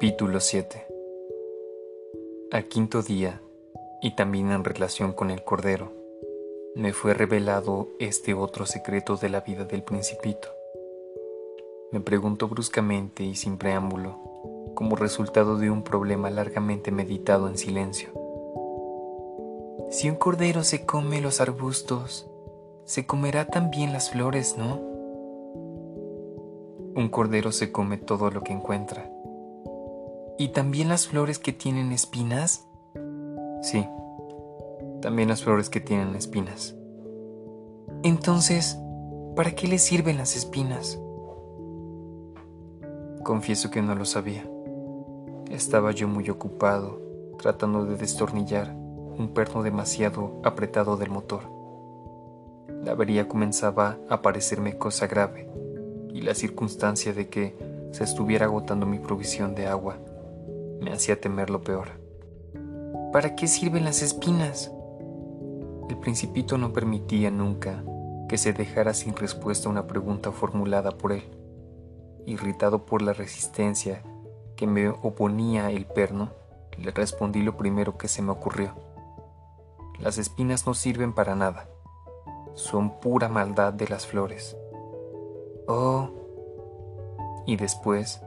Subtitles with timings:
[0.00, 0.86] Capítulo 7
[2.52, 3.42] Al quinto día,
[4.00, 5.90] y también en relación con el Cordero,
[6.76, 10.50] me fue revelado este otro secreto de la vida del principito.
[11.90, 18.10] Me preguntó bruscamente y sin preámbulo, como resultado de un problema largamente meditado en silencio.
[19.90, 22.30] Si un cordero se come los arbustos,
[22.84, 24.76] se comerá también las flores, ¿no?
[26.94, 29.10] Un cordero se come todo lo que encuentra
[30.40, 32.64] ¿Y también las flores que tienen espinas?
[33.60, 33.84] Sí,
[35.02, 36.76] también las flores que tienen espinas.
[38.04, 38.78] Entonces,
[39.34, 40.96] ¿para qué le sirven las espinas?
[43.24, 44.48] Confieso que no lo sabía.
[45.50, 47.02] Estaba yo muy ocupado
[47.36, 51.42] tratando de destornillar un perno demasiado apretado del motor.
[52.84, 55.50] La avería comenzaba a parecerme cosa grave
[56.10, 57.56] y la circunstancia de que
[57.90, 59.98] se estuviera agotando mi provisión de agua
[60.80, 62.00] me hacía temer lo peor.
[63.12, 64.70] ¿Para qué sirven las espinas?
[65.88, 67.82] El principito no permitía nunca
[68.28, 71.24] que se dejara sin respuesta una pregunta formulada por él.
[72.26, 74.02] Irritado por la resistencia
[74.54, 76.30] que me oponía el perno,
[76.76, 78.74] le respondí lo primero que se me ocurrió.
[79.98, 81.68] Las espinas no sirven para nada.
[82.54, 84.56] Son pura maldad de las flores.
[85.66, 86.10] Oh.
[87.46, 88.20] Y después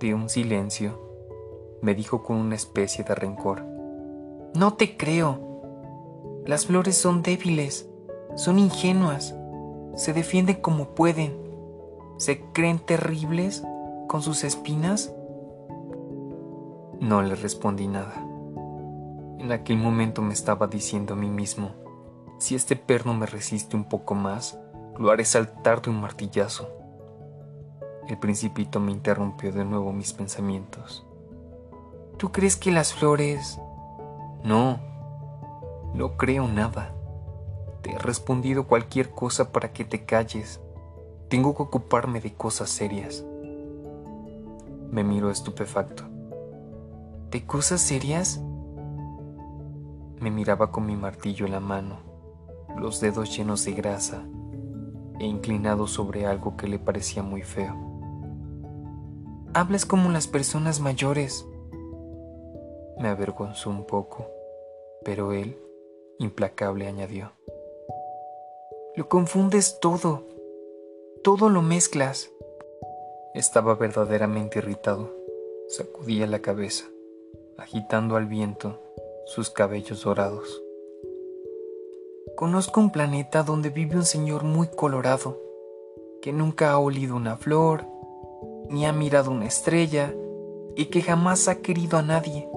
[0.00, 1.11] de un silencio,
[1.82, 3.64] me dijo con una especie de rencor.
[4.54, 6.42] No te creo.
[6.46, 7.88] Las flores son débiles,
[8.36, 9.34] son ingenuas,
[9.94, 11.36] se defienden como pueden,
[12.16, 13.62] se creen terribles
[14.08, 15.12] con sus espinas.
[17.00, 18.14] No le respondí nada.
[19.38, 21.72] En aquel momento me estaba diciendo a mí mismo,
[22.38, 24.58] si este perno me resiste un poco más,
[24.98, 26.68] lo haré saltar de un martillazo.
[28.08, 31.06] El principito me interrumpió de nuevo mis pensamientos.
[32.22, 33.60] ¿Tú crees que las flores...
[34.44, 34.78] No,
[35.92, 36.94] no creo nada.
[37.82, 40.60] Te he respondido cualquier cosa para que te calles.
[41.28, 43.24] Tengo que ocuparme de cosas serias.
[44.92, 46.04] Me miro estupefacto.
[47.32, 48.40] ¿De cosas serias?
[50.20, 51.96] Me miraba con mi martillo en la mano,
[52.78, 54.22] los dedos llenos de grasa
[55.18, 57.74] e inclinado sobre algo que le parecía muy feo.
[59.54, 61.48] Hablas como las personas mayores,
[63.02, 64.30] me avergonzó un poco,
[65.04, 65.58] pero él,
[66.20, 67.32] implacable, añadió.
[68.94, 70.22] Lo confundes todo,
[71.24, 72.30] todo lo mezclas.
[73.34, 75.10] Estaba verdaderamente irritado.
[75.68, 76.84] Sacudía la cabeza,
[77.58, 78.78] agitando al viento
[79.26, 80.62] sus cabellos dorados.
[82.36, 85.40] Conozco un planeta donde vive un señor muy colorado,
[86.20, 87.84] que nunca ha olido una flor,
[88.68, 90.14] ni ha mirado una estrella,
[90.76, 92.48] y que jamás ha querido a nadie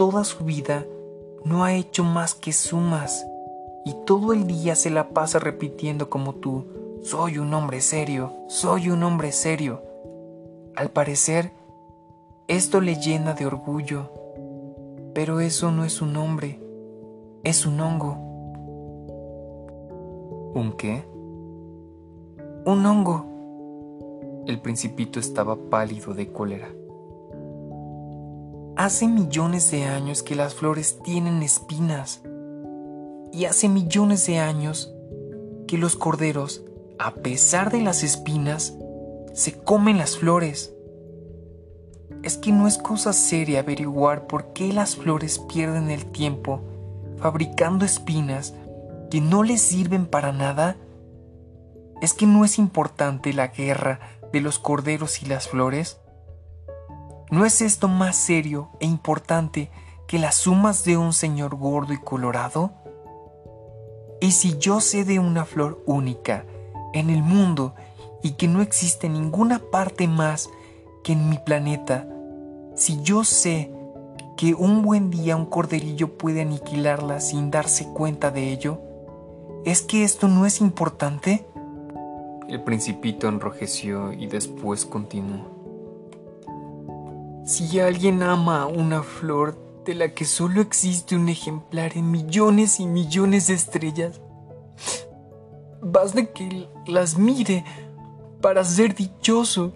[0.00, 0.86] toda su vida
[1.44, 3.26] no ha hecho más que sumas
[3.84, 6.64] y todo el día se la pasa repitiendo como tú,
[7.02, 9.82] soy un hombre serio, soy un hombre serio.
[10.74, 11.52] Al parecer,
[12.48, 14.10] esto le llena de orgullo,
[15.14, 16.58] pero eso no es un hombre,
[17.44, 18.16] es un hongo.
[20.54, 21.04] ¿Un qué?
[22.64, 23.26] Un hongo.
[24.46, 26.70] El principito estaba pálido de cólera.
[28.82, 32.22] Hace millones de años que las flores tienen espinas.
[33.30, 34.90] Y hace millones de años
[35.68, 36.62] que los corderos,
[36.98, 38.72] a pesar de las espinas,
[39.34, 40.72] se comen las flores.
[42.22, 46.62] Es que no es cosa seria averiguar por qué las flores pierden el tiempo
[47.18, 48.54] fabricando espinas
[49.10, 50.78] que no les sirven para nada.
[52.00, 54.00] Es que no es importante la guerra
[54.32, 56.00] de los corderos y las flores.
[57.30, 59.70] ¿No es esto más serio e importante
[60.08, 62.72] que las sumas de un señor gordo y colorado?
[64.20, 66.44] Y si yo sé de una flor única
[66.92, 67.76] en el mundo
[68.20, 70.50] y que no existe ninguna parte más
[71.04, 72.08] que en mi planeta,
[72.74, 73.72] si yo sé
[74.36, 78.80] que un buen día un corderillo puede aniquilarla sin darse cuenta de ello,
[79.64, 81.46] ¿es que esto no es importante?
[82.48, 85.59] El principito enrojeció y después continuó.
[87.44, 92.86] Si alguien ama una flor de la que solo existe un ejemplar en millones y
[92.86, 94.20] millones de estrellas,
[95.80, 97.64] basta que las mire
[98.40, 99.72] para ser dichoso.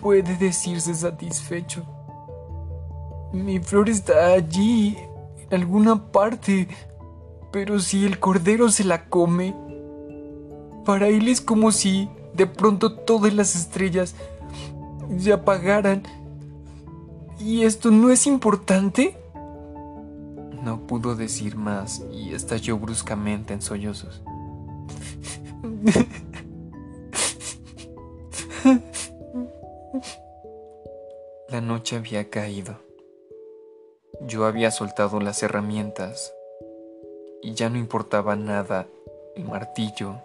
[0.00, 1.84] Puede decirse satisfecho.
[3.32, 4.96] Mi flor está allí,
[5.50, 6.68] en alguna parte,
[7.50, 9.54] pero si el cordero se la come,
[10.84, 14.14] para él es como si de pronto todas las estrellas
[15.18, 16.02] se apagaran.
[17.38, 19.16] ¿Y esto no es importante?
[20.62, 24.22] No pudo decir más y estalló bruscamente en sollozos.
[31.48, 32.78] La noche había caído.
[34.22, 36.32] Yo había soltado las herramientas
[37.42, 38.86] y ya no importaba nada
[39.36, 40.16] el martillo,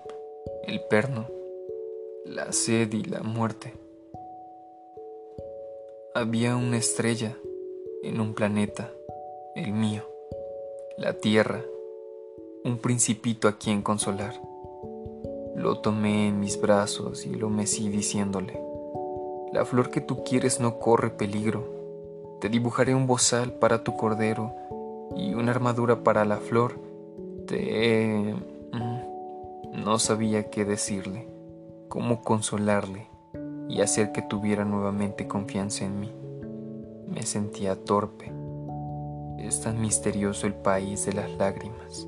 [0.63, 1.27] el perno,
[2.25, 3.73] la sed y la muerte.
[6.19, 7.37] Había una estrella
[8.03, 8.91] en un planeta,
[9.55, 10.03] el mío,
[10.97, 11.63] la Tierra,
[12.65, 14.33] un principito a quien consolar.
[15.55, 18.59] Lo tomé en mis brazos y lo mecí diciéndole,
[19.53, 21.79] la flor que tú quieres no corre peligro
[22.41, 24.53] te dibujaré un bozal para tu cordero
[25.15, 26.81] y una armadura para la flor.
[27.47, 28.35] Te...
[28.73, 31.29] Mm, no sabía qué decirle,
[31.87, 33.07] cómo consolarle
[33.69, 36.11] y hacer que tuviera nuevamente confianza en mí.
[37.07, 38.31] Me sentía torpe.
[39.37, 42.07] Es tan misterioso el país de las lágrimas.